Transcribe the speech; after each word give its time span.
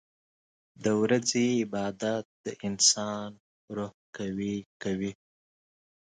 •د 0.83 0.85
ورځې 1.01 1.45
عبادت 1.61 2.25
د 2.45 2.47
انسان 2.67 3.29
روح 3.75 3.93
قوي 4.15 4.57
کوي. 4.83 5.11